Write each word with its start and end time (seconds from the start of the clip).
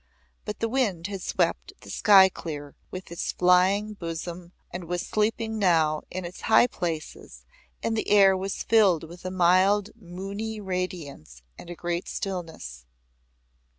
But 0.45 0.59
the 0.61 0.67
wind 0.67 1.05
had 1.05 1.21
swept 1.21 1.73
the 1.81 1.91
sky 1.91 2.27
clear 2.27 2.73
with 2.89 3.11
its 3.11 3.33
flying 3.33 3.93
bosom 3.93 4.51
and 4.71 4.85
was 4.85 5.03
sleeping 5.03 5.59
now 5.59 6.01
in 6.09 6.25
its 6.25 6.41
high 6.41 6.65
places 6.65 7.45
and 7.83 7.95
the 7.95 8.09
air 8.09 8.35
was 8.35 8.63
filled 8.63 9.03
with 9.03 9.25
a 9.25 9.29
mild 9.29 9.91
moony 9.95 10.59
radiance 10.59 11.43
and 11.55 11.69
a 11.69 11.75
great 11.75 12.07
stillness. 12.07 12.87